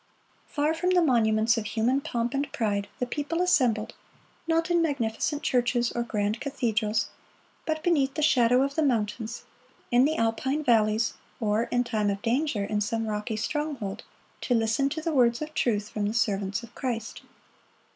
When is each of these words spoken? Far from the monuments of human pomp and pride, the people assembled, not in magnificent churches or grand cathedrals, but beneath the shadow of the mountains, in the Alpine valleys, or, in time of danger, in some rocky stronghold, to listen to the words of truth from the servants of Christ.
Far 0.47 0.73
from 0.73 0.89
the 0.89 1.01
monuments 1.03 1.59
of 1.59 1.65
human 1.67 2.01
pomp 2.01 2.33
and 2.33 2.51
pride, 2.51 2.87
the 2.97 3.05
people 3.05 3.39
assembled, 3.39 3.93
not 4.47 4.71
in 4.71 4.81
magnificent 4.81 5.43
churches 5.43 5.91
or 5.91 6.01
grand 6.01 6.41
cathedrals, 6.41 7.09
but 7.67 7.83
beneath 7.83 8.15
the 8.15 8.23
shadow 8.23 8.63
of 8.63 8.73
the 8.73 8.81
mountains, 8.81 9.43
in 9.91 10.05
the 10.05 10.15
Alpine 10.15 10.63
valleys, 10.63 11.13
or, 11.39 11.65
in 11.65 11.83
time 11.83 12.09
of 12.09 12.23
danger, 12.23 12.63
in 12.63 12.81
some 12.81 13.05
rocky 13.05 13.35
stronghold, 13.35 14.01
to 14.41 14.55
listen 14.55 14.89
to 14.89 15.01
the 15.03 15.13
words 15.13 15.39
of 15.39 15.53
truth 15.53 15.89
from 15.89 16.07
the 16.07 16.15
servants 16.15 16.63
of 16.63 16.73
Christ. 16.73 17.21